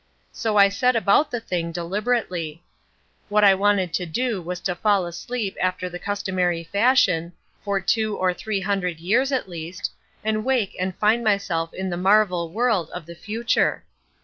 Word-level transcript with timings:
So 0.31 0.57
I 0.57 0.67
set 0.67 0.95
about 0.95 1.29
the 1.29 1.39
thing 1.39 1.71
deliberately. 1.71 2.63
What 3.29 3.43
I 3.43 3.53
wanted 3.53 3.93
to 3.93 4.07
do 4.07 4.41
was 4.41 4.59
to 4.61 4.73
fall 4.73 5.05
asleep 5.05 5.55
after 5.61 5.89
the 5.89 5.99
customary 5.99 6.63
fashion, 6.63 7.33
for 7.63 7.79
two 7.79 8.17
or 8.17 8.33
three 8.33 8.61
hundred 8.61 8.99
years 8.99 9.31
at 9.31 9.47
least, 9.47 9.91
and 10.23 10.43
wake 10.43 10.75
and 10.79 10.95
find 10.95 11.23
myself 11.23 11.71
in 11.71 11.91
the 11.91 11.97
marvel 11.97 12.49
world 12.49 12.89
of 12.95 13.05
the 13.05 13.13
future. 13.13 13.83